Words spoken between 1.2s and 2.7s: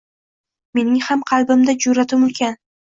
qalbimda jur’atim ulkan.